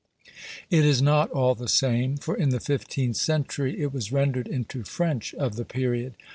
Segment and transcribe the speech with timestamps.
[0.71, 4.83] It is not all the same, for in the fifteenth century it was rendered into
[4.83, 6.15] French of the period.